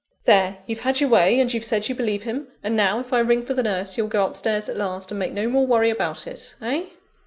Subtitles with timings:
[0.23, 0.57] There!
[0.65, 3.45] you've had your way, and you've said you believe him; and now, if I ring
[3.45, 6.55] for the nurse, you'll go upstairs at last, and make no more worry about it
[6.59, 6.85] Eh?"